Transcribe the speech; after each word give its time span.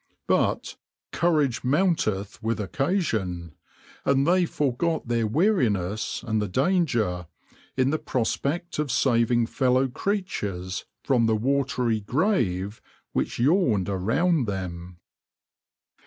But 0.25 0.77
"courage 1.11 1.63
mounteth 1.63 2.41
with 2.41 2.59
occasion," 2.59 3.53
and 4.03 4.25
they 4.25 4.47
forgot 4.47 5.07
their 5.07 5.27
weariness 5.27 6.23
and 6.25 6.41
the 6.41 6.47
danger 6.47 7.27
in 7.77 7.91
the 7.91 7.99
prospect 7.99 8.79
of 8.79 8.89
saving 8.89 9.45
fellow 9.45 9.87
creatures 9.89 10.85
from 11.03 11.27
the 11.27 11.35
watery 11.35 11.99
grave 11.99 12.81
which 13.13 13.37
yawned 13.37 13.89
around 13.89 14.45
them. 14.45 14.97